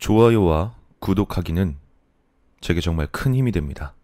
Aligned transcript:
좋아요와 0.00 0.74
구독하기는 0.98 1.76
제게 2.60 2.80
정말 2.80 3.06
큰 3.06 3.34
힘이 3.34 3.52
됩니다. 3.52 3.94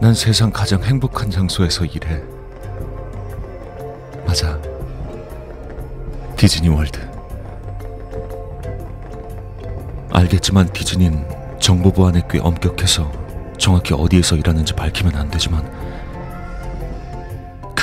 난 0.00 0.14
세상 0.14 0.50
가장 0.50 0.82
행복한 0.82 1.30
장소에서 1.30 1.84
일해. 1.84 2.22
맞아. 4.24 4.58
디즈니 6.36 6.68
월드. 6.68 7.00
알겠지만 10.12 10.72
디즈니는 10.72 11.58
정보 11.58 11.92
보안에 11.92 12.22
꽤 12.30 12.38
엄격해서 12.38 13.10
정확히 13.58 13.94
어디에서 13.94 14.36
일하는지 14.36 14.74
밝히면 14.74 15.16
안 15.16 15.28
되지만 15.28 15.89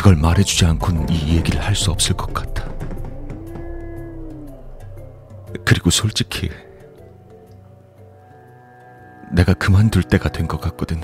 그걸 0.08 0.22
말해주지 0.22 0.66
않고는 0.66 1.10
이 1.10 1.36
얘기를 1.36 1.60
할 1.62 1.76
수 1.76 1.92
없을 1.92 2.16
것 2.16 2.34
같아. 2.34 2.64
그리고 5.66 5.90
솔직히 5.90 6.50
내가 9.34 9.54
그만둘 9.54 10.04
때가 10.04 10.30
된 10.30 10.48
것 10.48 10.62
같거든. 10.62 11.02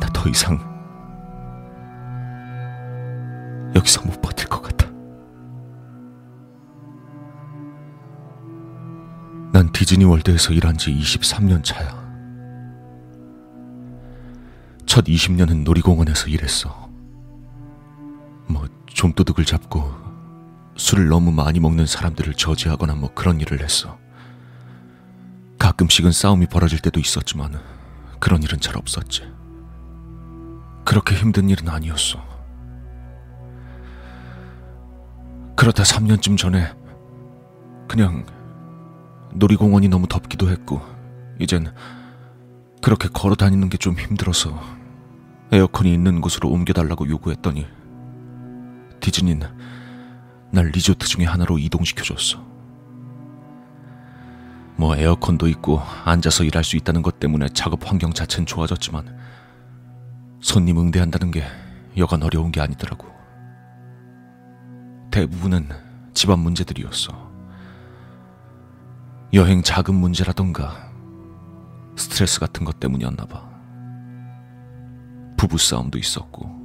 나 0.00 0.08
더 0.12 0.28
이상 0.28 0.58
여기서 3.76 4.02
못 4.02 4.20
버틸 4.20 4.48
것 4.48 4.60
같아. 4.60 4.88
난 9.52 9.70
디즈니 9.72 10.04
월드에서 10.04 10.52
일한 10.52 10.76
지 10.76 10.92
23년 10.92 11.62
차야. 11.62 11.97
첫 14.98 15.04
20년은 15.04 15.62
놀이공원에서 15.62 16.26
일했어. 16.26 16.88
뭐, 18.48 18.66
좀도둑을 18.86 19.44
잡고 19.44 19.94
술을 20.76 21.06
너무 21.06 21.30
많이 21.30 21.60
먹는 21.60 21.86
사람들을 21.86 22.34
저지하거나 22.34 22.96
뭐 22.96 23.14
그런 23.14 23.40
일을 23.40 23.62
했어. 23.62 23.96
가끔씩은 25.56 26.10
싸움이 26.10 26.46
벌어질 26.46 26.80
때도 26.80 26.98
있었지만 26.98 27.60
그런 28.18 28.42
일은 28.42 28.58
잘 28.58 28.76
없었지. 28.76 29.22
그렇게 30.84 31.14
힘든 31.14 31.48
일은 31.48 31.68
아니었어. 31.68 32.18
그러다 35.54 35.84
3년쯤 35.84 36.36
전에 36.36 36.74
그냥 37.86 38.26
놀이공원이 39.32 39.86
너무 39.90 40.08
덥기도 40.08 40.50
했고 40.50 40.82
이젠 41.38 41.72
그렇게 42.82 43.08
걸어 43.08 43.36
다니는 43.36 43.68
게 43.68 43.78
좀 43.78 43.96
힘들어서 43.96 44.77
에어컨이 45.50 45.92
있는 45.92 46.20
곳으로 46.20 46.50
옮겨달라고 46.50 47.08
요구했더니 47.08 47.66
디즈니는 49.00 49.48
날 50.50 50.66
리조트 50.66 51.06
중에 51.06 51.24
하나로 51.24 51.58
이동시켜줬어. 51.58 52.44
뭐 54.76 54.94
에어컨도 54.94 55.48
있고 55.48 55.80
앉아서 56.04 56.44
일할 56.44 56.64
수 56.64 56.76
있다는 56.76 57.02
것 57.02 57.18
때문에 57.18 57.48
작업 57.48 57.90
환경 57.90 58.12
자체는 58.12 58.46
좋아졌지만 58.46 59.18
손님 60.40 60.78
응대한다는 60.78 61.30
게 61.30 61.44
여간 61.96 62.22
어려운 62.22 62.52
게 62.52 62.60
아니더라고. 62.60 63.08
대부분은 65.10 65.68
집안 66.14 66.38
문제들이었어. 66.40 67.28
여행 69.34 69.62
자금 69.62 69.96
문제라던가 69.96 70.90
스트레스 71.96 72.38
같은 72.38 72.64
것 72.64 72.78
때문이었나 72.78 73.24
봐. 73.26 73.47
부부싸움도 75.38 75.98
있었고. 75.98 76.58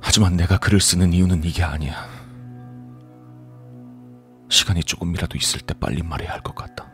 하지만 0.00 0.36
내가 0.36 0.56
글을 0.58 0.80
쓰는 0.80 1.12
이유는 1.12 1.44
이게 1.44 1.62
아니야. 1.62 2.06
시간이 4.48 4.82
조금이라도 4.84 5.36
있을 5.36 5.60
때 5.60 5.74
빨리 5.74 6.02
말해야 6.02 6.32
할 6.32 6.40
것 6.40 6.54
같다. 6.54 6.88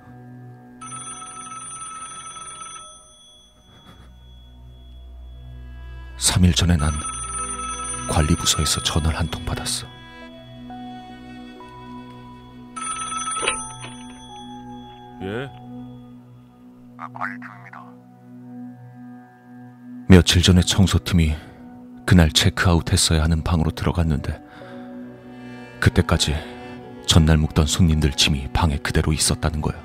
삼일 6.17 6.55
전에 6.55 6.77
난 6.77 6.93
관리부서에서 8.11 8.83
전화를 8.83 9.19
한 9.19 9.29
통 9.31 9.45
받았어. 9.45 9.87
예? 15.23 15.64
며칠 20.09 20.43
전에 20.43 20.61
청소팀이 20.61 21.35
그날 22.07 22.31
체크아웃 22.31 22.93
했어야 22.93 23.23
하는 23.23 23.43
방으로 23.43 23.71
들어갔는데 23.71 24.41
그때까지 25.81 26.35
전날 27.07 27.37
묵던 27.39 27.67
손님들 27.67 28.13
짐이 28.13 28.49
방에 28.53 28.77
그대로 28.79 29.13
있었다는 29.13 29.61
거야. 29.61 29.83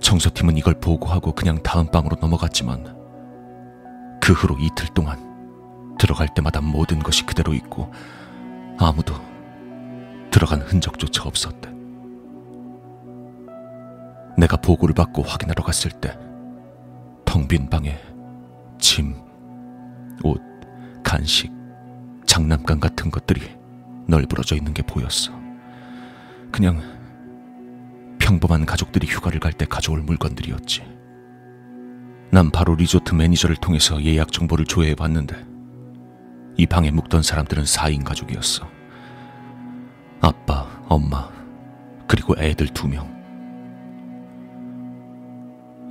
청소팀은 0.00 0.56
이걸 0.56 0.74
보고하고 0.74 1.32
그냥 1.32 1.62
다음 1.62 1.90
방으로 1.90 2.16
넘어갔지만 2.20 3.00
그 4.20 4.32
후로 4.32 4.58
이틀 4.60 4.88
동안 4.88 5.96
들어갈 5.98 6.28
때마다 6.34 6.60
모든 6.60 6.98
것이 6.98 7.24
그대로 7.24 7.54
있고 7.54 7.92
아무도 8.78 9.14
들어간 10.30 10.60
흔적조차 10.62 11.24
없었대. 11.24 11.71
내가 14.42 14.56
보고를 14.56 14.92
받고 14.94 15.22
확인하러 15.22 15.62
갔을 15.62 15.90
때 15.92 16.16
텅 17.24 17.46
빈 17.46 17.70
방에 17.70 17.96
짐, 18.78 19.14
옷, 20.24 20.42
간식, 21.04 21.50
장난감 22.26 22.80
같은 22.80 23.10
것들이 23.10 23.40
널브러져 24.08 24.56
있는 24.56 24.74
게 24.74 24.82
보였어. 24.82 25.32
그냥 26.50 26.82
평범한 28.18 28.66
가족들이 28.66 29.06
휴가를 29.06 29.38
갈 29.38 29.52
때 29.52 29.64
가져올 29.64 30.02
물건들이었지. 30.02 30.82
난 32.32 32.50
바로 32.50 32.74
리조트 32.74 33.14
매니저를 33.14 33.56
통해서 33.56 34.02
예약 34.02 34.32
정보를 34.32 34.64
조회해 34.64 34.94
봤는데 34.96 35.36
이 36.58 36.66
방에 36.66 36.90
묵던 36.90 37.22
사람들은 37.22 37.62
4인 37.62 38.04
가족이었어. 38.04 38.68
아빠, 40.20 40.66
엄마, 40.88 41.30
그리고 42.08 42.34
애들 42.36 42.68
두 42.68 42.88
명. 42.88 43.21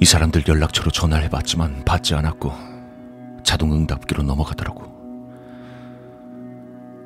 이 0.02 0.06
사람들 0.06 0.46
연락처로 0.48 0.90
전화를 0.90 1.26
해봤지만 1.26 1.86
받지 1.86 2.16
않았고 2.16 2.52
자동 3.44 3.72
응답기로 3.72 4.24
넘어가더라고. 4.24 4.82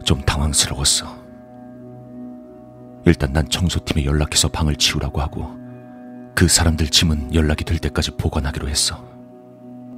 좀 0.06 0.22
당황스러웠어. 0.22 1.06
일단 3.06 3.33
난 3.33 3.50
청소팀에 3.50 4.06
연락해서 4.06 4.47
방을 4.47 4.78
치우라고 4.78 5.19
하고 5.19 5.53
그 6.33 6.47
사람들 6.47 6.88
짐은 6.88 7.35
연락이 7.35 7.66
될 7.66 7.79
때까지 7.79 8.11
보관하기로 8.11 8.69
했어. 8.69 9.06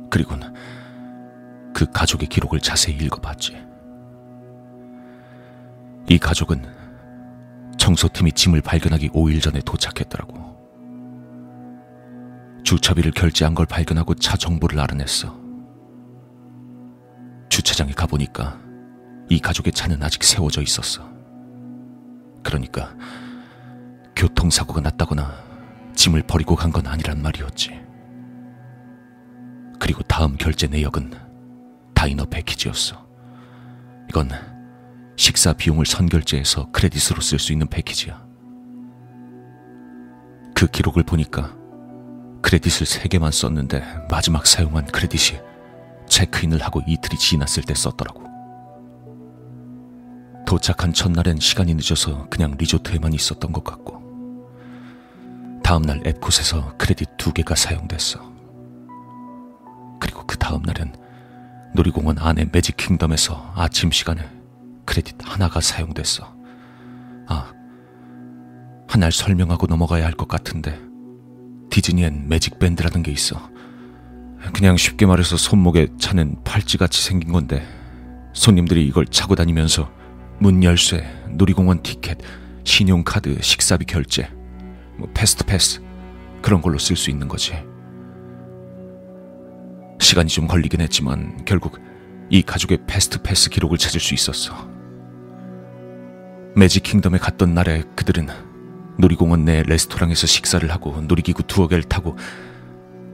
그리고는 0.09 0.51
그 1.75 1.85
가족의 1.91 2.27
기록을 2.29 2.59
자세히 2.61 2.95
읽어봤지. 2.95 3.63
이 6.09 6.17
가족은 6.17 6.65
청소팀이 7.77 8.31
짐을 8.31 8.61
발견하기 8.61 9.09
5일 9.09 9.39
전에 9.39 9.59
도착했더라고. 9.63 10.56
주차비를 12.67 13.11
결제한 13.11 13.55
걸 13.55 13.65
발견하고 13.65 14.13
차 14.15 14.35
정보를 14.35 14.77
알아냈어. 14.81 15.39
주차장에 17.47 17.93
가보니까 17.93 18.59
이 19.29 19.39
가족의 19.39 19.71
차는 19.71 20.03
아직 20.03 20.21
세워져 20.21 20.61
있었어. 20.61 21.09
그러니까 22.43 22.93
교통사고가 24.17 24.81
났다거나 24.81 25.33
짐을 25.95 26.23
버리고 26.23 26.57
간 26.57 26.69
건 26.73 26.87
아니란 26.87 27.21
말이었지. 27.21 27.71
그리고 29.79 30.03
다음 30.03 30.35
결제 30.35 30.67
내역은 30.67 31.13
다이너 31.93 32.25
패키지였어. 32.25 33.07
이건 34.09 34.29
식사 35.15 35.53
비용을 35.53 35.85
선결제해서 35.85 36.71
크레딧으로 36.71 37.21
쓸 37.21 37.39
수 37.39 37.53
있는 37.53 37.65
패키지야. 37.67 38.27
그 40.53 40.67
기록을 40.67 41.03
보니까 41.03 41.55
크레딧을 42.41 42.85
3개만 42.87 43.31
썼는데 43.31 43.83
마지막 44.09 44.45
사용한 44.45 44.85
크레딧이 44.87 45.39
체크인을 46.07 46.61
하고 46.61 46.81
이틀이 46.87 47.17
지났을 47.17 47.63
때 47.63 47.73
썼더라고. 47.73 48.23
도착한 50.45 50.93
첫날엔 50.93 51.39
시간이 51.39 51.73
늦어서 51.75 52.27
그냥 52.29 52.55
리조트에만 52.57 53.13
있었던 53.13 53.51
것 53.51 53.63
같고 53.63 53.97
다음날 55.63 56.01
앱콧에서 56.07 56.77
크레딧 56.77 57.17
두 57.17 57.33
개가 57.33 57.55
사용됐어. 57.55 58.19
그리고 59.99 60.25
그 60.25 60.37
다음날엔 60.37 60.95
놀이공원 61.75 62.17
안에 62.19 62.45
매직 62.51 62.77
킹덤에서 62.77 63.51
아침 63.55 63.91
시간에 63.91 64.29
크레딧 64.85 65.17
하나가 65.21 65.59
사용됐어. 65.59 66.33
아, 67.27 67.51
하나를 68.87 69.11
설명하고 69.11 69.67
넘어가야 69.67 70.05
할 70.05 70.13
것 70.13 70.29
같은데 70.29 70.79
디즈니엔 71.69 72.27
매직 72.27 72.59
밴드라는 72.59 73.03
게 73.03 73.11
있어. 73.11 73.49
그냥 74.53 74.77
쉽게 74.77 75.05
말해서 75.05 75.37
손목에 75.37 75.87
차는 75.99 76.43
팔찌같이 76.43 77.03
생긴 77.03 77.31
건데 77.31 77.67
손님들이 78.33 78.85
이걸 78.85 79.05
차고 79.05 79.35
다니면서 79.35 79.91
문 80.39 80.63
열쇠, 80.63 81.05
놀이공원 81.29 81.81
티켓, 81.81 82.19
신용카드, 82.63 83.41
식사비 83.41 83.85
결제, 83.85 84.29
뭐 84.97 85.09
Fast 85.13 85.45
Pass 85.45 85.81
그런 86.41 86.61
걸로 86.61 86.77
쓸 86.77 86.95
수 86.95 87.09
있는 87.09 87.27
거지. 87.27 87.53
시간이 89.99 90.29
좀 90.29 90.47
걸리긴 90.47 90.81
했지만 90.81 91.43
결국 91.45 91.79
이 92.29 92.41
가족의 92.41 92.79
Fast 92.87 93.21
Pass 93.21 93.49
기록을 93.49 93.77
찾을 93.77 93.99
수 93.99 94.13
있었어. 94.13 94.69
Magic 96.55 96.83
Kingdom에 96.83 97.17
갔던 97.17 97.53
날에 97.53 97.83
그들은 97.95 98.27
놀이공원 98.97 99.45
내 99.45 99.63
레스토랑에서 99.63 100.27
식사를 100.27 100.69
하고 100.71 100.99
놀이기구 101.01 101.43
두어 101.43 101.67
개를 101.67 101.83
타고 101.83 102.17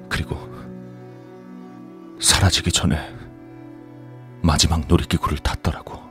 그리고 0.09 0.37
사라지기 2.19 2.71
전에 2.71 2.97
마지막 4.41 4.87
놀이기구를 4.87 5.37
탔더라고. 5.39 6.01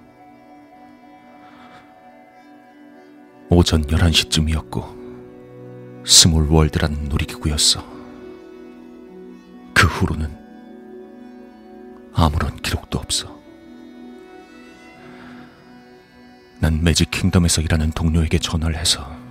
오전 3.48 3.86
11시쯤이었고 3.86 6.06
Small 6.06 6.48
World라는 6.50 7.08
놀이기구였어. 7.08 7.84
그 9.74 9.86
후로는 9.86 10.30
아무런 12.14 12.56
기록도 12.56 12.98
없어. 12.98 13.40
난 16.60 16.82
Magic 16.82 17.10
Kingdom에서 17.10 17.62
일하는 17.62 17.90
동료에게 17.90 18.38
전화를 18.38 18.76
해서 18.76 19.21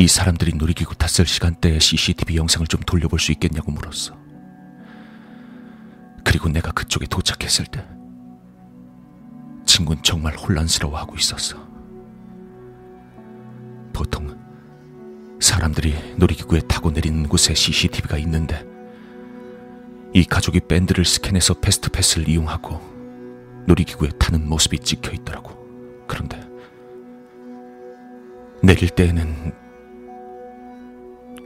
이 0.00 0.06
사람들이 0.06 0.52
놀이기구 0.54 0.94
탔을 0.94 1.26
시간대에 1.26 1.80
CCTV 1.80 2.36
영상을 2.36 2.64
좀 2.68 2.80
돌려볼 2.82 3.18
수 3.18 3.32
있겠냐고 3.32 3.72
물었어. 3.72 4.16
그리고 6.22 6.48
내가 6.48 6.70
그쪽에 6.70 7.06
도착했을 7.06 7.66
때 7.66 7.84
친구는 9.66 10.04
정말 10.04 10.36
혼란스러워하고 10.36 11.16
있었어. 11.16 11.58
보통 13.92 14.38
사람들이 15.40 16.14
놀이기구에 16.16 16.60
타고 16.68 16.92
내리는 16.92 17.28
곳에 17.28 17.52
CCTV가 17.54 18.18
있는데 18.18 18.64
이 20.14 20.24
가족이 20.24 20.60
밴드를 20.60 21.04
스캔해서 21.04 21.54
Fast 21.54 21.90
Pass를 21.90 22.28
이용하고 22.28 22.80
놀이기구에 23.66 24.10
타는 24.20 24.48
모습이 24.48 24.78
찍혀 24.78 25.10
있더라고. 25.10 25.58
그런데 26.06 26.40
내릴 28.62 28.90
때에는 28.90 29.66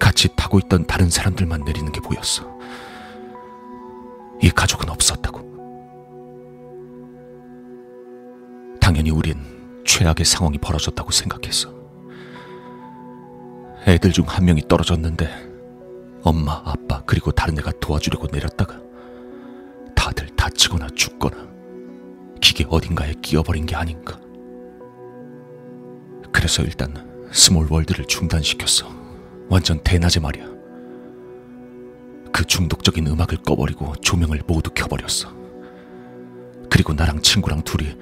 같이 0.03 0.29
타고 0.35 0.59
있던 0.59 0.85
다른 0.89 1.09
사람들만 1.09 1.63
내리는 1.63 1.93
게 1.93 2.01
보였어. 2.01 2.59
이 4.43 4.51
가족은 4.51 4.91
없었다고. 4.91 5.41
당연히 8.81 9.11
우린 9.13 9.37
최악의 9.87 10.25
상황이 10.25 10.59
벌어졌다고 10.59 11.13
생각했어. 11.13 11.73
애들 13.87 14.11
중 14.11 14.25
한 14.27 14.45
명이 14.45 14.63
떨어졌는데 14.67 15.29
엄마, 16.25 16.61
아빠, 16.65 17.05
그리고 17.07 17.31
다른 17.31 17.57
애가 17.61 17.71
도와주려고 17.81 18.27
내렸다가 18.27 18.81
다들 19.95 20.27
다치거나 20.31 20.89
죽거나 20.97 21.37
기계 22.41 22.67
어딘가에 22.69 23.15
끼어버린 23.23 23.67
게 23.67 23.77
아닌가. 23.77 24.19
그래서 26.33 26.65
일단 26.65 27.29
Small 27.31 27.69
World를 27.71 28.05
중단시켰어. 28.07 29.02
완전 29.49 29.83
대낮에 29.83 30.21
말이야. 30.21 30.47
그 32.33 32.45
중독적인 32.45 33.07
음악을 33.07 33.39
꺼버리고 33.39 33.95
조명을 33.97 34.43
모두 34.47 34.71
켜버렸어. 34.75 35.33
그리고 36.71 36.95
나랑 36.95 37.21
친구랑 37.21 37.63
둘이 37.63 37.97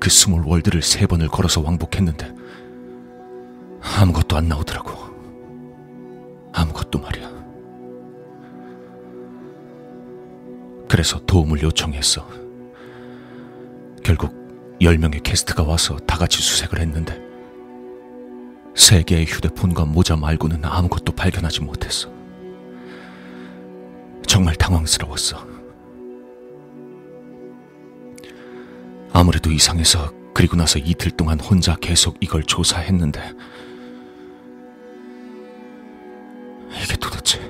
그 0.00 0.10
Small 0.10 0.42
World를 0.44 0.82
세 0.82 1.06
번을 1.06 1.28
걸어서 1.28 1.60
왕복했는데 1.60 2.34
아무것도 3.80 4.36
안 4.36 4.48
나오더라고. 4.48 4.92
아무것도 6.52 6.98
말이야. 6.98 7.36
그래서 10.88 11.20
도움을 11.26 11.62
요청했어. 11.62 12.28
결국 14.02 14.32
10명의 14.80 15.22
캐스트가 15.22 15.62
와서 15.62 15.96
다 16.06 16.16
같이 16.16 16.40
수색을 16.40 16.80
했는데 16.80 17.25
세 18.76 19.02
개의 19.02 19.24
휴대폰과 19.24 19.86
모자 19.86 20.16
말고는 20.16 20.64
아무것도 20.64 21.12
발견하지 21.14 21.62
못했어. 21.62 22.10
정말 24.26 24.54
당황스러웠어. 24.54 25.44
아무래도 29.12 29.50
이상해서 29.50 30.12
그리고 30.34 30.56
나서 30.56 30.78
이틀 30.78 31.10
동안 31.10 31.40
혼자 31.40 31.74
계속 31.76 32.18
이걸 32.20 32.42
조사했는데 32.42 33.32
이게 36.82 36.96
도대체 37.00 37.40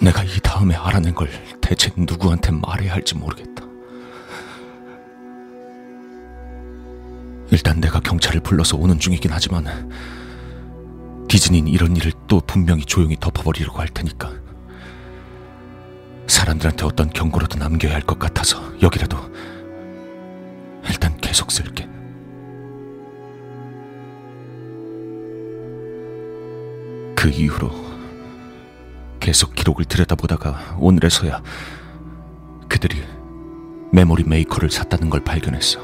내가 0.00 0.24
이 0.24 0.40
다음에 0.42 0.74
알아낸 0.74 1.14
걸 1.14 1.28
대체 1.60 1.90
누구한테 1.94 2.52
말해야 2.52 2.94
할지 2.94 3.14
모르겠다. 3.14 3.59
일단 7.50 7.80
내가 7.80 8.00
경찰을 8.00 8.40
불러서 8.40 8.76
오는 8.76 8.98
중이긴 8.98 9.32
하지만 9.32 9.64
디즈니는 11.28 11.70
이런 11.70 11.96
일을 11.96 12.12
또 12.28 12.40
분명히 12.40 12.84
조용히 12.84 13.16
덮어버리려고 13.18 13.78
할 13.80 13.88
테니까 13.88 14.32
사람들한테 16.26 16.84
어떤 16.84 17.10
경고라도 17.10 17.58
남겨야 17.58 17.94
할 17.94 18.02
것 18.02 18.18
같아서 18.18 18.60
여기라도 18.82 19.16
일단 20.88 21.16
계속 21.18 21.50
쓸게. 21.50 21.88
그 27.16 27.28
이후로 27.28 27.70
계속 29.18 29.54
기록을 29.54 29.84
들여다보다가 29.84 30.76
오늘에서야 30.78 31.42
그들이 32.68 33.02
Memory 33.92 34.24
Maker를 34.24 34.70
샀다는 34.70 35.10
걸 35.10 35.20
발견했어. 35.22 35.80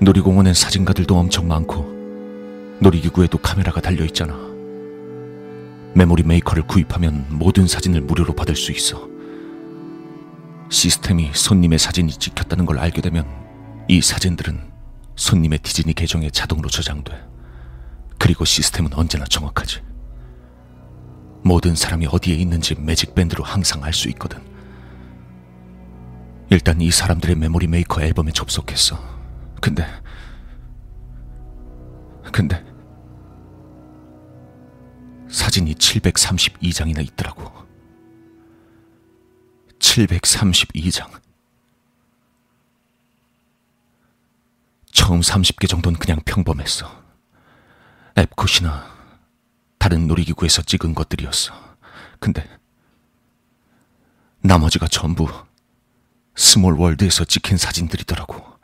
놀이공원엔 0.00 0.54
사진가들도 0.54 1.16
엄청 1.16 1.48
많고 1.48 2.78
놀이기구에도 2.80 3.38
카메라가 3.38 3.80
달려 3.80 4.04
있잖아. 4.04 4.34
Memory 5.94 6.22
Maker를 6.22 6.62
구입하면 6.66 7.26
모든 7.30 7.66
사진을 7.66 8.02
무료로 8.02 8.34
받을 8.34 8.54
수 8.54 8.70
있어. 8.70 9.08
시스템이 10.70 11.30
손님의 11.32 11.78
사진이 11.78 12.12
찍혔다는 12.12 12.66
걸 12.66 12.78
알게 12.78 13.00
되면 13.00 13.26
이 13.88 14.00
사진들은 14.00 14.60
손님의 15.16 15.58
디즈니 15.60 15.94
계정에 15.94 16.30
자동으로 16.30 16.68
저장돼. 16.68 17.12
그리고 18.18 18.44
시스템은 18.44 18.94
언제나 18.94 19.24
정확하지. 19.24 19.80
모든 21.42 21.74
사람이 21.74 22.06
어디에 22.06 22.36
있는지 22.36 22.76
Magic 22.78 23.14
Band로 23.14 23.42
항상 23.42 23.82
알 23.82 23.92
수 23.92 24.08
있거든. 24.10 24.38
일단 26.50 26.80
이 26.80 26.90
사람들의 26.90 27.34
Memory 27.36 27.66
Maker 27.66 28.00
앨범에 28.02 28.30
접속했어. 28.30 29.17
근데 29.60 29.84
근데 32.32 32.64
사진이 35.28 35.74
732장이나 35.74 37.04
있더라고. 37.08 37.52
732장. 39.78 41.10
처음 44.92 45.20
30개 45.20 45.68
정도는 45.68 45.98
그냥 45.98 46.20
평범했어. 46.24 46.90
Epcot이나 48.18 48.86
다른 49.78 50.06
놀이기구에서 50.06 50.62
찍은 50.62 50.94
것들이었어. 50.94 51.54
근데 52.18 52.48
나머지가 54.40 54.88
전부 54.88 55.28
Small 56.34 56.74
World에서 56.74 57.24
찍힌 57.24 57.56
사진들이더라고. 57.56 58.57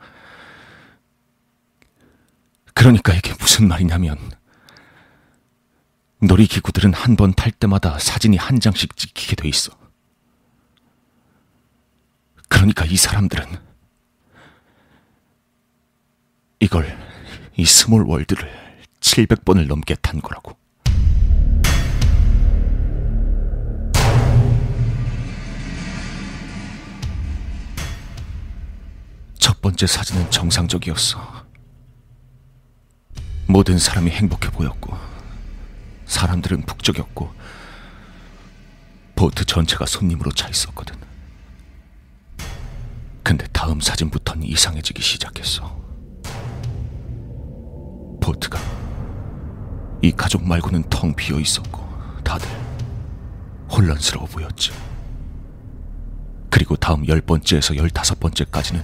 그러니까 2.75 3.13
이게 3.13 3.33
무슨 3.39 3.67
말이냐면 3.67 4.17
놀이기구들은 6.21 6.93
한 6.93 7.15
번 7.15 7.33
탈 7.33 7.51
때마다 7.51 7.97
사진이 7.99 8.37
한 8.37 8.59
장씩 8.59 8.95
찍히게 8.95 9.35
돼 9.37 9.47
있어. 9.47 9.71
그러니까 12.49 12.85
이 12.85 12.95
사람들은 12.97 13.45
이걸 16.59 16.97
이 17.57 17.65
Small 17.65 18.03
World를 18.03 18.49
700번을 19.01 19.67
넘게 19.67 19.95
탄 20.01 20.19
거라고. 20.21 20.57
첫 29.37 29.61
번째 29.61 29.85
사진은 29.87 30.31
정상적이었어. 30.31 31.34
모든 33.55 33.77
사람이 33.77 34.11
행복해 34.11 34.49
보였고 34.51 34.97
사람들은 36.07 36.63
북적였고 36.63 37.33
보트 39.15 39.45
전체가 39.45 39.85
손님으로 39.85 40.29
차 40.33 40.49
있었거든. 40.49 40.93
근데 43.23 43.47
다음 43.53 43.79
사진부터는 43.79 44.43
이상해지기 44.43 45.01
시작했어. 45.01 45.73
보트가 48.21 48.59
이 50.01 50.11
가족 50.11 50.45
말고는 50.45 50.89
텅 50.89 51.15
비어 51.15 51.39
있었고 51.39 51.81
다들 52.25 52.49
혼란스러워 53.71 54.27
보였지. 54.27 54.73
그리고 56.49 56.75
다음 56.75 57.07
열 57.07 57.21
번째에서 57.21 57.77
열다섯 57.77 58.19
번째까지는 58.19 58.83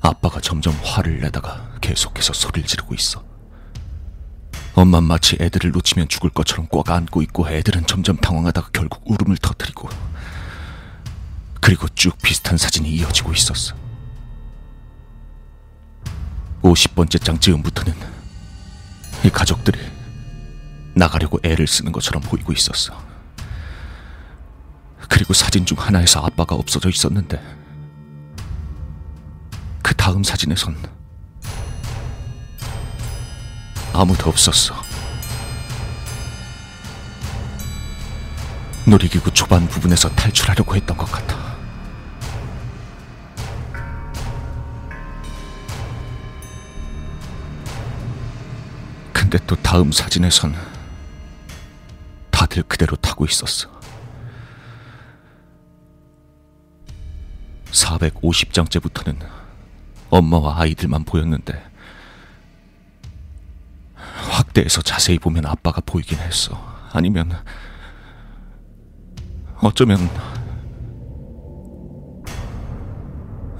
아빠가 0.00 0.40
점점 0.40 0.74
화를 0.82 1.20
내다가 1.20 1.78
계속해서 1.80 2.32
소리를 2.32 2.66
지르고 2.66 2.96
있어. 2.96 3.27
엄만 4.80 5.02
마치 5.02 5.36
애들을 5.40 5.72
놓치면 5.72 6.06
죽을 6.06 6.30
것처럼 6.30 6.68
꽉 6.70 6.88
안고 6.88 7.20
있고 7.22 7.48
애들은 7.48 7.88
점점 7.88 8.16
당황하다가 8.16 8.68
결국 8.72 9.02
울음을 9.10 9.36
터뜨리고 9.38 9.88
그리고 11.60 11.88
쭉 11.96 12.16
비슷한 12.22 12.56
사진이 12.56 12.88
이어지고 12.88 13.32
있었어. 13.32 13.74
50번째 16.62 17.24
장 17.24 17.40
즈음부터는 17.40 17.92
이 19.24 19.30
가족들이 19.30 19.80
나가려고 20.94 21.40
애를 21.42 21.66
쓰는 21.66 21.90
것처럼 21.90 22.22
보이고 22.22 22.52
있었어. 22.52 22.96
그리고 25.08 25.34
사진 25.34 25.66
중 25.66 25.76
하나에서 25.76 26.20
아빠가 26.20 26.54
없어져 26.54 26.88
있었는데 26.88 27.42
그 29.82 29.92
다음 29.96 30.22
사진에선 30.22 30.97
아무도 34.00 34.30
없었어. 34.30 34.76
놀이기구 38.86 39.32
초반 39.32 39.66
부분에서 39.66 40.08
탈출하려고 40.10 40.76
했던 40.76 40.96
것 40.96 41.10
같아. 41.10 41.36
근데 49.12 49.36
또 49.48 49.56
다음 49.56 49.90
사진에선 49.90 50.54
다들 52.30 52.62
그대로 52.62 52.94
타고 52.94 53.24
있었어. 53.24 53.68
450장째부터는 57.72 59.28
엄마와 60.08 60.60
아이들만 60.60 61.02
보였는데 61.02 61.67
확대해서 64.58 64.82
자세히 64.82 65.18
보면 65.18 65.46
아빠가 65.46 65.80
보이긴 65.80 66.18
했어. 66.18 66.56
아니면 66.92 67.32
어쩌면 69.60 69.98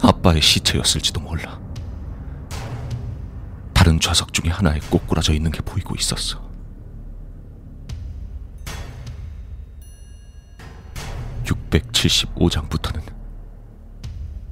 아빠의 0.03 0.41
시체였을지도 0.41 1.21
몰라. 1.21 1.61
다른 3.73 4.01
좌석 4.01 4.33
중에 4.33 4.51
하나에 4.51 4.81
꼬꾸라져 4.91 5.33
있는 5.33 5.51
게 5.53 5.61
보이고 5.61 5.95
있었어. 5.95 6.49
(675장부터는) 11.45 13.03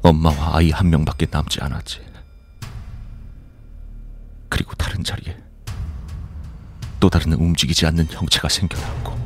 엄마와 0.02 0.56
아이 0.56 0.70
한 0.70 0.90
명밖에 0.90 1.26
남지 1.30 1.60
않았지. 1.60 2.06
그리고 4.48 4.74
다른 4.74 5.02
자리에 5.02 5.45
또 7.06 7.10
다른 7.10 7.34
움직이지 7.34 7.86
않는 7.86 8.08
형체가 8.10 8.48
생겨났고 8.48 9.16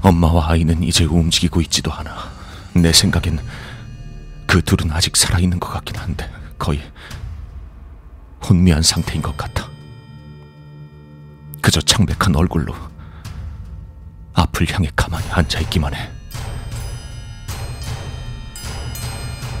엄마와 0.00 0.50
아이는 0.52 0.80
이제 0.84 1.04
움직이고 1.04 1.60
있지도 1.62 1.92
않아. 1.92 2.30
내 2.74 2.92
생각엔 2.92 3.40
그 4.46 4.62
둘은 4.62 4.92
아직 4.92 5.16
살아있는 5.16 5.58
것 5.58 5.70
같긴 5.70 5.96
한데 5.96 6.30
거의 6.56 6.80
혼미한 8.48 8.82
상태인 8.82 9.22
것 9.22 9.36
같아. 9.36 9.68
그저 11.60 11.80
창백한 11.80 12.36
얼굴로 12.36 12.72
앞을 14.34 14.72
향해 14.72 14.88
가만히 14.94 15.28
앉아있기만 15.32 15.96
해. 15.96 16.12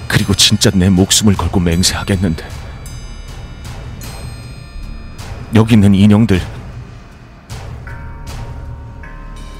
그리고 0.06 0.34
진짜 0.34 0.70
내 0.70 0.88
목숨을 0.88 1.34
걸고 1.34 1.58
맹세하겠는데 1.58 2.61
여기 5.54 5.74
있는 5.74 5.94
인형들 5.94 6.40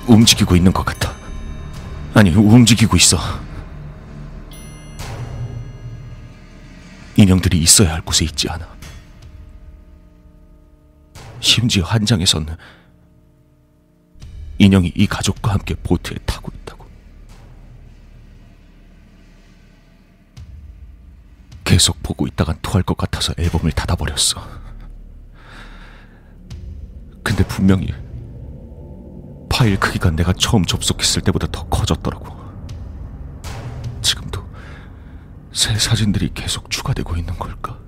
움직이고 0.07 0.57
있는 0.57 0.73
것 0.73 0.85
같아. 0.85 1.15
아니, 2.15 2.31
움직이고 2.31 2.97
있어. 2.97 3.19
인형들이 7.17 7.59
있어야 7.59 7.93
할 7.93 8.01
곳에 8.01 8.25
있지 8.25 8.49
않아. 8.49 8.67
심지어 11.41 11.85
한 11.85 12.07
장에서는 12.07 12.57
인형이 14.59 14.93
이 14.95 15.07
가족과 15.07 15.53
함께 15.53 15.75
보트에 15.75 16.17
타고 16.25 16.51
있다고. 16.55 16.87
계속 21.65 22.03
보고 22.03 22.27
있다간 22.27 22.59
토할 22.63 22.83
것 22.83 22.97
같아서 22.97 23.35
앨범을 23.39 23.73
닫아버렸어. 23.73 24.63
근데 27.43 27.49
분명히 27.49 27.89
파일 29.49 29.79
크기가 29.79 30.11
내가 30.11 30.33
처음 30.33 30.65
접속했을 30.65 31.23
때보다 31.23 31.49
더 31.51 31.65
커졌더라고. 31.69 32.27
지금도 34.01 34.45
새 35.53 35.77
사진들이 35.77 36.31
계속 36.35 36.71
추가되고 36.71 37.17
있는 37.17 37.35
걸까? 37.37 37.79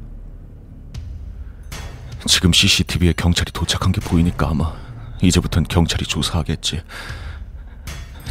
지금 2.27 2.53
CCTV에 2.53 3.13
경찰이 3.13 3.53
도착한 3.53 3.93
게 3.93 4.01
보이니까 4.01 4.49
아마 4.49 4.75
이제부턴 5.23 5.65
경찰이 5.65 6.05
조사하겠지. 6.05 6.83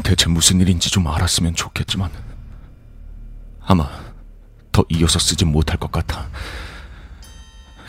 대체 0.03 0.30
무슨 0.30 0.60
일인지 0.60 0.89
좀 0.89 1.08
알았으면 1.08 1.56
좋겠지만 1.56 2.10
아마 3.62 3.89
더 4.72 4.84
이어서 4.89 5.20
쓰진 5.20 5.51
못할 5.51 5.77
것 5.77 5.92
같아. 5.92 6.27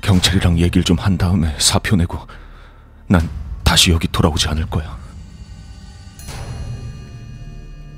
경찰이랑 0.02 0.58
얘기를 0.58 0.84
좀 0.84 0.98
한 0.98 1.18
다음에 1.18 1.56
사표 1.58 1.96
내고 1.96 2.18
난 3.06 3.28
다시 3.62 3.90
여기 3.90 4.08
돌아오지 4.08 4.48
않을 4.48 4.66
거야. 4.66 4.96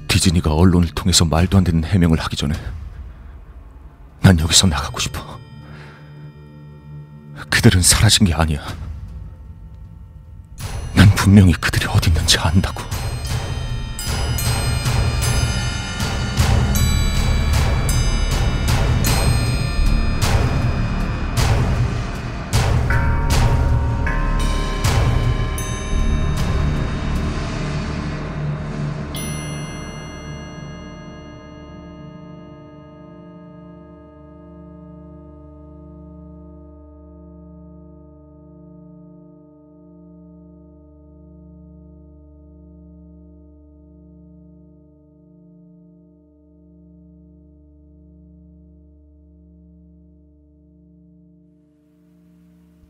디즈니가 0.09 0.55
언론을 0.55 0.89
통해서 0.91 1.25
말도 1.25 1.59
안 1.59 1.65
되는 1.65 1.85
해명을 1.85 2.19
하기 2.21 2.37
전에 2.37 2.55
난 4.23 4.39
여기서 4.39 4.67
나가고 4.67 4.99
싶어. 4.99 5.39
그들은 7.51 7.83
사라진 7.83 8.27
게 8.27 8.35
아니야. 8.35 8.65
난 10.95 11.09
분명히 11.15 11.53
그들이 11.53 11.87
어디 11.87 12.11
있는지 12.11 12.39
안다고. 12.39 12.86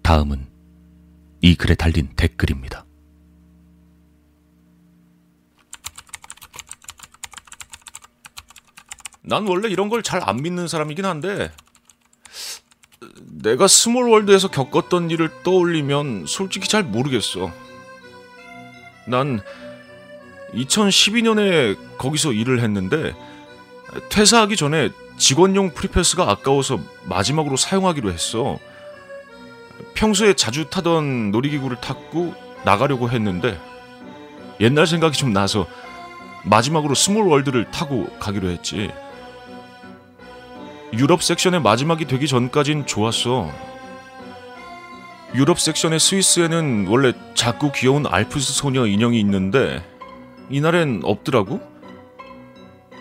다음은 0.06 0.46
이 1.40 1.56
글에 1.56 1.74
달린 1.74 2.08
댓글입니다. 2.14 2.86
난 9.22 9.48
원래 9.48 9.68
이런 9.68 9.88
걸 9.88 10.02
잘 10.04 10.22
안 10.22 10.36
믿는 10.36 10.68
사람이긴 10.68 11.04
한데 11.04 11.50
내가 13.18 13.66
Small 13.66 13.96
World에서 13.96 14.48
겪었던 14.52 15.10
일을 15.10 15.42
떠올리면 15.42 16.26
솔직히 16.28 16.68
잘 16.68 16.84
모르겠어. 16.84 17.50
난 19.08 19.40
2012년에 20.52 21.98
거기서 21.98 22.32
일을 22.32 22.60
했는데 22.60 23.12
퇴사하기 24.10 24.54
전에 24.54 24.90
직원용 25.18 25.74
프리패스가 25.74 26.30
아까워서 26.30 26.78
마지막으로 27.06 27.56
사용하기로 27.56 28.12
했어. 28.12 28.60
평소에 29.96 30.34
자주 30.34 30.66
타던 30.70 31.32
놀이기구를 31.32 31.78
탔고 31.80 32.34
나가려고 32.64 33.10
했는데 33.10 33.58
옛날 34.60 34.86
생각이 34.86 35.16
좀 35.16 35.32
나서 35.32 35.66
마지막으로 36.44 36.94
Small 36.94 37.26
World를 37.26 37.70
타고 37.70 38.06
가기로 38.20 38.48
했지. 38.48 38.90
유럽 40.92 41.22
섹션의 41.22 41.60
마지막이 41.60 42.04
되기 42.04 42.28
전까진 42.28 42.86
좋았어. 42.86 43.50
유럽 45.34 45.58
섹션의 45.58 45.98
스위스에는 45.98 46.86
원래 46.88 47.12
작고 47.34 47.72
귀여운 47.72 48.06
알프스 48.06 48.52
소녀 48.52 48.86
인형이 48.86 49.18
있는데 49.20 49.84
이날엔 50.48 51.00
없더라고. 51.04 51.60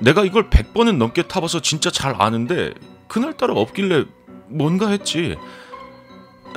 내가 0.02 0.26
이걸 0.26 0.50
100번은 0.50 0.98
넘게 0.98 1.24
타봐서 1.24 1.62
진짜 1.62 1.92
잘 1.92 2.16
아는데 2.18 2.74
그날따라 3.08 3.54
없길래 3.54 4.06
뭔가 4.48 4.90
했지. 4.90 5.38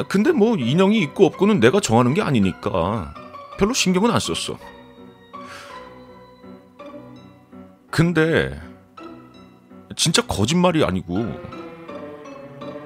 근데 0.04 0.30
뭐 0.32 0.56
인형이 0.56 0.98
있고 1.00 1.26
없고는 1.26 1.60
내가 1.60 1.80
정하는 1.80 2.14
게 2.14 2.22
아니니까 2.22 3.14
별로 3.58 3.72
신경은 3.72 4.10
안 4.10 4.20
썼어. 4.20 4.58
근데 7.90 8.60
진짜 9.96 10.22
거짓말이 10.22 10.84
아니고 10.84 11.26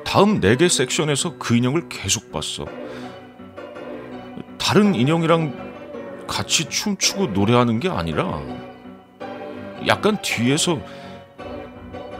다음 0.04 0.40
4개 0.40 0.68
섹션에서 0.68 1.36
그 1.38 1.56
인형을 1.56 1.88
계속 1.88 2.32
봤어. 2.32 2.64
다른 4.58 4.94
인형이랑 4.94 6.26
같이 6.26 6.68
춤추고 6.68 7.26
노래하는 7.28 7.80
게 7.80 7.90
아니라 7.90 8.40
약간 9.86 10.16
뒤에서 10.22 10.80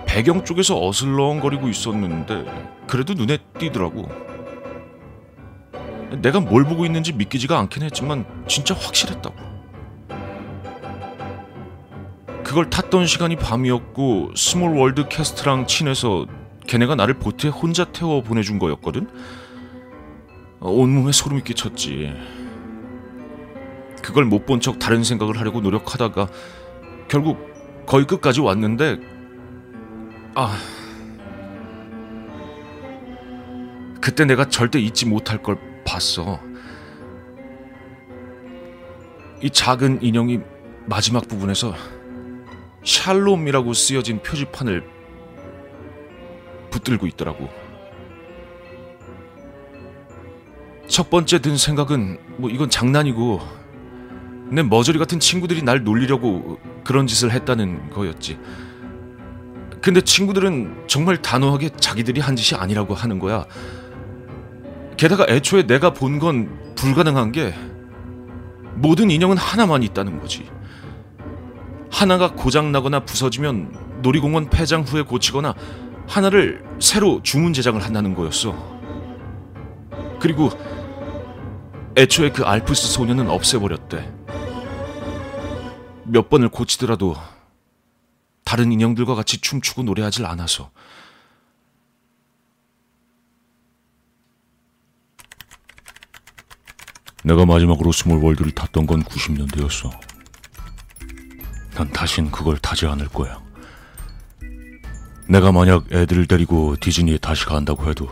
배경 0.07 0.45
쪽에서 0.45 0.87
어슬렁거리고 0.87 1.69
있었는데 1.69 2.83
그래도 2.87 3.15
눈에 3.15 3.39
띄더라고. 3.59 4.32
내가 6.21 6.41
뭘 6.41 6.65
보고 6.65 6.85
있는지 6.85 7.13
믿기지가 7.13 7.59
않긴 7.59 7.83
했지만 7.85 8.25
진짜 8.49 8.75
확실했다고. 8.75 9.53
그걸 12.45 12.69
탔던 12.69 13.07
시간이 13.07 13.37
밤이었고 13.37 14.33
스몰 14.37 14.77
월드 14.77 15.09
캐스트랑 15.09 15.67
친해서 15.67 16.27
걔네가 16.67 16.95
나를 16.97 17.15
보트에 17.15 17.51
혼자 17.51 17.85
태워 17.85 18.23
보내준 18.23 18.59
거였거든. 18.59 19.09
온몸에 20.61 21.13
소름이 21.13 21.43
끼쳤지. 21.43 22.13
그걸 24.03 24.25
못 24.25 24.47
본 24.47 24.61
척 24.61 24.79
다른 24.79 25.03
생각을 25.05 25.39
하려고 25.39 25.61
노력하다가 25.61 26.29
결국 27.09 27.39
거의 27.87 28.05
끝까지 28.07 28.41
왔는데 28.41 28.99
아 30.35 30.57
그때 34.01 34.25
내가 34.25 34.49
절대 34.49 34.81
잊지 34.81 35.07
못할 35.07 35.41
걸 35.43 35.57
봤어. 35.85 36.41
이 39.41 39.51
작은 39.51 40.03
인형이 40.03 40.41
마지막 40.87 41.27
부분에서 41.27 41.75
샬롬이라고 42.85 43.73
쓰여진 43.73 44.23
표지판을 44.23 44.85
붙들고 46.71 47.07
있더라고. 47.09 47.49
첫 50.87 51.11
번째 51.11 51.39
든 51.41 51.57
생각은 51.57 52.19
뭐 52.37 52.51
이건 52.51 52.69
장난이고 52.69 53.41
내 54.51 54.63
머저리 54.63 54.99
같은 54.99 55.19
친구들이 55.19 55.63
날 55.63 55.85
놀리려고 55.85 56.59
그런 56.85 57.07
짓을 57.07 57.31
했다는 57.31 57.91
거였지. 57.91 58.39
근데 59.81 60.01
친구들은 60.01 60.85
정말 60.87 61.21
단호하게 61.23 61.71
자기들이 61.71 62.21
한 62.21 62.37
짓이 62.37 62.59
아니라고 62.59 62.95
하는 62.95 63.19
거야. 63.19 63.47
게다가 65.03 65.27
애초에 65.29 65.67
내가 65.67 65.93
본 65.93 66.21
건 66.21 66.75
불가능한 66.77 67.33
게 67.33 67.53
모든 68.77 69.11
인형은 69.11 69.37
하나만 69.37 69.83
있다는 69.83 70.21
거지. 70.21 70.49
하나가 71.91 72.31
고장나거나 72.33 73.01
부서지면 73.01 74.01
놀이공원 74.03 74.49
폐장 74.49 74.83
후에 74.83 75.03
고치거나 75.03 75.55
하나를 76.07 76.63
새로 76.79 77.21
주문 77.25 77.53
제작을 77.53 77.83
한다는 77.83 78.15
거였어. 78.15 78.55
그리고 80.21 80.51
애초에 81.97 82.31
그 82.31 82.45
알프스 82.45 82.93
소녀는 82.93 83.29
없애버렸대. 83.29 84.09
몇 86.05 86.31
번을 86.31 86.49
고치더라도 86.49 87.17
다른 88.45 88.71
인형들과 88.71 89.17
같이 89.17 89.41
춤추고 89.41 89.83
노래하질 89.83 90.25
않아서. 90.27 90.71
내가 97.25 97.47
마지막으로 97.47 97.93
스몰 97.93 98.19
월드를 98.23 98.53
탔던 98.53 98.87
건 98.87 99.03
90년대였어. 99.05 99.91
난 101.75 101.91
다신 101.93 102.31
그걸 102.31 102.59
타지 102.59 102.87
않을 102.87 103.09
거야. 103.09 103.41
내가 105.29 105.53
만약 105.53 105.85
애들을 105.93 106.27
데리고 106.27 106.77
디즈니에 106.81 107.19
다시 107.19 107.47
간다고 107.47 107.89
해도 107.89 108.09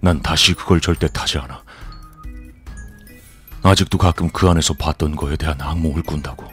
난 0.00 0.20
다시 0.22 0.54
그걸 0.54 0.80
절대 0.80 1.06
타지 1.06 1.38
않아. 1.38 1.62
아직도 3.62 3.98
가끔 3.98 4.28
그 4.30 4.48
안에서 4.48 4.74
봤던 4.74 5.16
거에 5.16 5.36
대한 5.36 5.60
악몽을 5.60 6.02
꾼다고. 6.02 6.50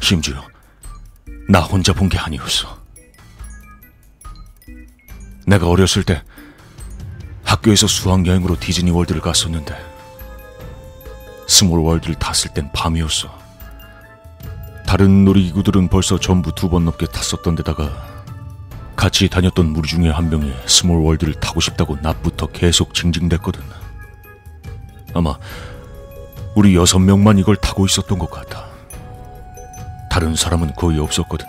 심지어 0.00 0.42
나 1.48 1.60
혼자 1.60 1.92
본 1.92 2.08
게 2.08 2.18
아니었어. 2.18 2.84
내가 5.46 5.68
어렸을 5.68 6.02
때 6.02 6.22
학교에서 7.44 7.86
수학여행으로 7.86 8.58
디즈니 8.58 8.90
월드를 8.90 9.20
갔었는데 9.20 9.95
스몰 11.46 11.80
월드를 11.80 12.14
탔을 12.16 12.50
땐 12.52 12.70
밤이었어. 12.72 13.28
다른 14.86 15.24
놀이기구들은 15.24 15.88
벌써 15.88 16.18
전부 16.18 16.54
두 16.54 16.68
번 16.68 16.84
넘게 16.84 17.06
탔었던 17.06 17.56
데다가 17.56 17.90
같이 18.96 19.28
다녔던 19.28 19.66
무리 19.66 19.88
중에 19.88 20.08
한 20.10 20.30
명이 20.30 20.52
스몰 20.66 21.02
월드를 21.04 21.34
타고 21.34 21.60
싶다고 21.60 21.98
낮부터 22.00 22.46
계속 22.48 22.94
징징댔거든. 22.94 23.62
아마 25.14 25.36
우리 26.54 26.74
여섯 26.74 26.98
명만 26.98 27.38
이걸 27.38 27.56
타고 27.56 27.84
있었던 27.86 28.18
것 28.18 28.30
같아. 28.30 28.66
다른 30.10 30.34
사람은 30.34 30.74
거의 30.76 30.98
없었거든. 30.98 31.46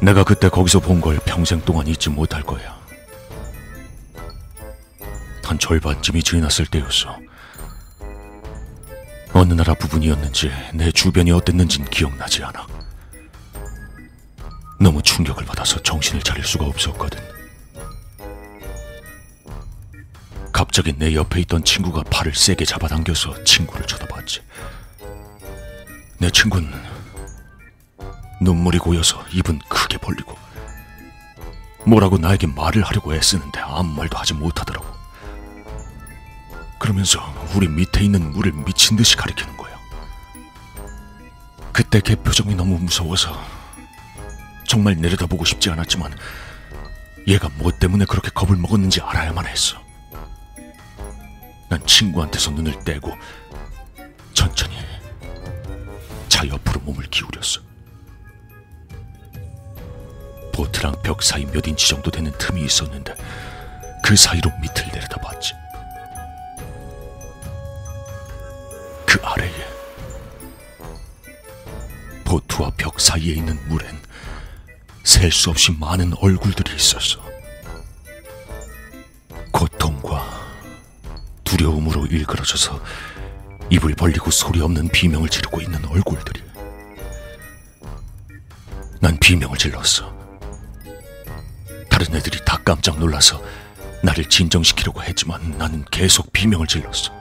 내가 0.00 0.24
그때 0.24 0.48
거기서 0.48 0.80
본 0.80 1.00
걸 1.00 1.18
평생 1.24 1.60
동안 1.62 1.86
잊지 1.86 2.10
못할 2.10 2.42
거야. 2.42 2.76
한 5.44 5.58
절반쯤이 5.58 6.22
지났을 6.22 6.66
때였어. 6.66 7.18
어느 9.38 9.52
나라 9.52 9.74
부분이었는지 9.74 10.50
내 10.72 10.90
주변이 10.90 11.30
어땠는진 11.30 11.84
기억나지 11.84 12.42
않아. 12.42 12.66
너무 14.80 15.02
충격을 15.02 15.44
받아서 15.44 15.78
정신을 15.82 16.22
차릴 16.22 16.42
수가 16.42 16.64
없었거든. 16.64 17.20
갑자기 20.54 20.94
내 20.96 21.14
옆에 21.14 21.40
있던 21.40 21.64
친구가 21.64 22.04
팔을 22.04 22.34
세게 22.34 22.64
잡아당겨서 22.64 23.44
친구를 23.44 23.86
쳐다봤지. 23.86 24.40
내 26.16 26.30
친구는 26.30 26.72
눈물이 28.40 28.78
고여서 28.78 29.22
입은 29.34 29.58
크게 29.68 29.98
벌리고 29.98 30.34
뭐라고 31.84 32.16
나에게 32.16 32.46
말을 32.46 32.82
하려고 32.84 33.14
애쓰는데 33.14 33.60
아무 33.60 33.92
말도 33.96 34.16
하지 34.16 34.32
못하더라고. 34.32 34.86
그러면서 36.78 37.20
우리 37.56 37.68
밑에 37.68 38.04
있는 38.04 38.32
물을 38.32 38.52
미친 38.52 38.98
듯이 38.98 39.16
가리키는 39.16 39.56
거야. 39.56 39.74
그때 41.72 42.00
걔 42.02 42.14
표정이 42.14 42.54
너무 42.54 42.78
무서워서 42.78 43.42
정말 44.68 44.96
내려다보고 44.96 45.46
싶지 45.46 45.70
않았지만 45.70 46.14
얘가 47.26 47.48
뭐 47.56 47.72
때문에 47.72 48.04
그렇게 48.04 48.28
겁을 48.30 48.58
먹었는지 48.58 49.00
알아야만 49.00 49.46
했어. 49.46 49.82
난 51.70 51.84
친구한테서 51.86 52.50
눈을 52.50 52.84
떼고 52.84 53.10
천천히 54.34 54.76
차 56.28 56.46
옆으로 56.46 56.80
몸을 56.80 57.04
기울였어. 57.06 57.62
보트랑 60.52 61.00
벽 61.02 61.22
사이 61.22 61.46
몇 61.46 61.66
인치 61.66 61.88
정도 61.88 62.10
되는 62.10 62.30
틈이 62.36 62.62
있었는데 62.62 63.14
그 64.04 64.14
사이로 64.14 64.50
밑을 64.60 64.92
내려 64.92 65.05
보트와 72.56 72.72
벽 72.76 73.00
사이에 73.00 73.34
있는 73.34 73.58
물엔 73.68 74.00
셀 75.04 75.30
수 75.30 75.50
없이 75.50 75.72
많은 75.72 76.14
얼굴들이 76.18 76.74
있었어. 76.74 77.20
고통과 79.52 80.26
두려움으로 81.44 82.06
일그러져서 82.06 82.82
입을 83.70 83.94
벌리고 83.94 84.30
소리 84.30 84.60
없는 84.60 84.88
비명을 84.88 85.28
지르고 85.28 85.60
있는 85.60 85.84
얼굴들이. 85.84 86.42
난 89.00 89.16
비명을 89.18 89.56
질렀어. 89.58 90.14
다른 91.88 92.14
애들이 92.14 92.44
다 92.44 92.58
깜짝 92.64 92.98
놀라서 92.98 93.42
나를 94.02 94.24
진정시키려고 94.28 95.02
했지만 95.02 95.56
나는 95.58 95.84
계속 95.90 96.32
비명을 96.32 96.66
질렀어. 96.66 97.12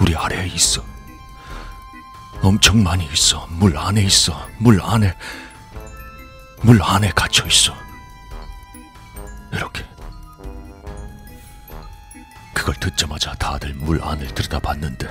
우리 0.00 0.14
아래에 0.14 0.46
있어. 0.48 0.97
엄청 2.48 2.82
많이 2.82 3.04
있어. 3.12 3.46
물 3.48 3.76
안에 3.76 4.00
있어. 4.00 4.48
물 4.56 4.80
안에. 4.80 5.14
물 6.62 6.80
안에 6.82 7.10
갇혀 7.10 7.46
있어. 7.46 7.74
이렇게. 9.52 9.84
그걸 12.54 12.74
듣자마자 12.76 13.34
다들 13.34 13.74
물 13.74 14.02
안을 14.02 14.28
들여다봤는데 14.28 15.06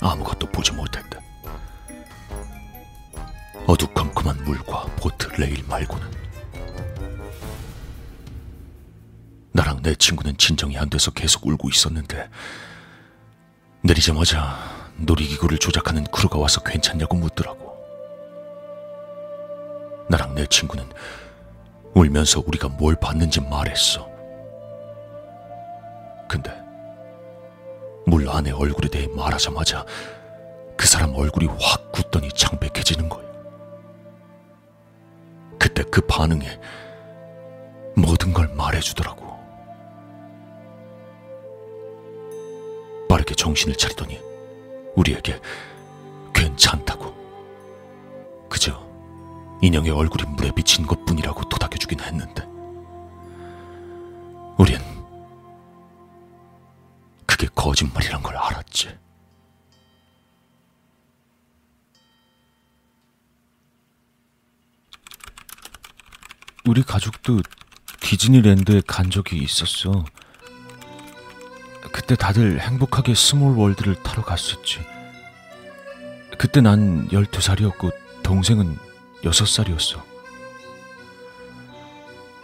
아무것도 0.00 0.46
보지 0.52 0.70
못했다. 0.74 1.18
어두컴컴한 3.66 4.44
물과 4.44 4.84
보트 4.94 5.40
레일 5.40 5.64
말고는 5.66 6.08
나랑 9.50 9.82
내 9.82 9.96
친구는 9.96 10.36
진정이 10.36 10.78
안 10.78 10.88
돼서 10.88 11.10
계속 11.10 11.48
울고 11.48 11.68
있었는데 11.68 12.30
내리자마자 13.82 14.81
놀이기구를 14.96 15.58
조작하는 15.58 16.04
crew가 16.04 16.38
와서 16.38 16.62
괜찮냐고 16.62 17.16
묻더라고. 17.16 17.72
나랑 20.08 20.34
내 20.34 20.46
친구는 20.46 20.88
울면서 21.94 22.42
우리가 22.46 22.68
뭘 22.68 22.96
봤는지 22.96 23.40
말했어. 23.40 24.08
근데 26.28 26.50
물 28.06 28.28
안에 28.28 28.50
얼굴에 28.50 28.88
대해 28.88 29.06
말하자마자 29.08 29.84
그 30.76 30.86
사람 30.86 31.14
얼굴이 31.14 31.46
확 31.60 31.92
굳더니 31.92 32.30
창백해지는 32.32 33.08
거야. 33.08 33.22
그때 35.58 35.82
그 35.84 36.00
반응에 36.02 36.58
모든 37.94 38.32
걸 38.32 38.48
말해주더라고. 38.48 39.22
빠르게 43.08 43.34
정신을 43.34 43.76
차리더니 43.76 44.31
우리에게 44.96 45.40
괜찮다고. 46.34 47.12
그저 48.48 48.86
인형의 49.62 49.90
얼굴이 49.90 50.28
물에 50.30 50.50
비친 50.52 50.86
것 50.86 51.04
뿐이라고 51.04 51.48
도닥여주긴 51.48 52.00
했는데. 52.00 52.42
우린 54.58 54.78
그게 57.26 57.48
거짓말이란 57.54 58.22
걸 58.22 58.36
알았지. 58.36 58.98
우리 66.64 66.82
가족도 66.82 67.40
디즈니랜드에 68.00 68.82
간 68.86 69.10
적이 69.10 69.38
있었어. 69.38 70.04
그때 72.02 72.16
다들 72.16 72.58
행복하게 72.58 73.14
스몰 73.14 73.56
월드를 73.56 73.94
타러 74.02 74.24
갔었지. 74.24 74.80
그때 76.36 76.60
난 76.60 77.06
12살이었고 77.10 77.92
동생은 78.24 78.76
6살이었어. 79.22 80.02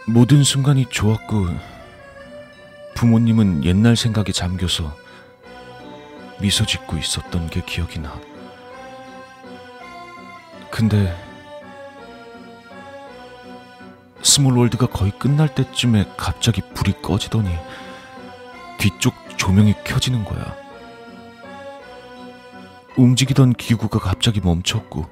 모든 0.07 0.45
순간이 0.45 0.85
좋았고 0.85 1.47
부모님은 2.95 3.65
옛날 3.65 3.97
생각에 3.97 4.31
잠겨서 4.31 4.95
미소 6.39 6.65
짓고 6.65 6.95
있었던 6.95 7.49
게 7.49 7.61
기억이 7.65 7.99
나. 7.99 8.17
근데 10.71 11.13
스몰 14.21 14.57
월드가 14.57 14.87
거의 14.87 15.11
끝날 15.19 15.53
때쯤에 15.53 16.13
갑자기 16.15 16.61
불이 16.61 17.01
꺼지더니 17.01 17.49
뒤쪽 18.79 19.13
조명이 19.37 19.75
켜지는 19.83 20.25
거야. 20.25 20.55
움직이던 22.97 23.53
기구가 23.53 23.99
갑자기 23.99 24.41
멈췄고 24.41 25.05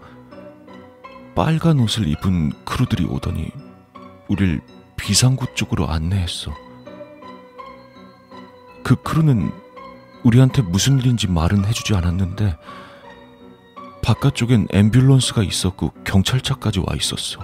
빨간 1.35 1.79
옷을 1.79 2.07
입은 2.07 2.51
크루들이 2.65 3.05
오더니 3.05 3.51
우릴 4.27 4.61
비상구 4.95 5.45
쪽으로 5.53 5.87
안내했어. 5.87 6.51
그 8.83 8.95
크루는 8.95 9.51
우리한테 10.23 10.61
무슨 10.61 10.97
일인지 10.99 11.27
말은 11.27 11.65
해주지 11.65 11.93
않았는데 11.93 12.57
바깥쪽엔 14.01 14.67
앰뷸런스가 14.67 15.45
있었고 15.45 15.91
경찰차까지 16.05 16.79
와 16.79 16.95
있었어. 16.95 17.39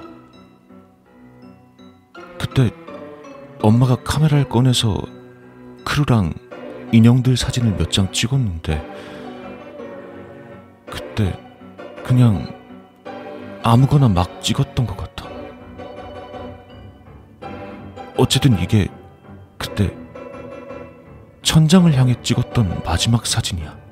그때 2.40 2.72
엄마가 3.62 3.98
카메라를 4.04 4.50
꺼내서 4.50 5.02
크루랑 5.94 6.34
인형들 6.92 7.38
사진을 7.38 7.74
몇 7.78 7.92
장 7.92 8.12
찍었는데 8.12 8.84
그때 10.90 11.40
그냥 12.04 12.52
아무거나 13.62 14.08
막 14.10 14.42
찍었던 14.42 14.88
것 14.88 14.98
같아. 14.98 15.30
어쨌든 18.18 18.58
이게 18.60 18.88
그때 19.60 19.96
천장을 21.44 21.94
향해 21.94 22.16
찍었던 22.24 22.82
마지막 22.84 23.28
사진이야. 23.28 23.83